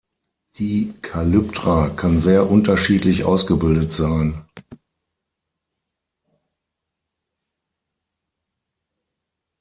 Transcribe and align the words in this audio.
Die 0.55 0.95
Kalyptra 1.03 1.89
kann 1.89 2.21
sehr 2.21 2.49
unterschiedlich 2.49 3.23
ausgebildet 3.23 3.91
sein. 3.91 4.43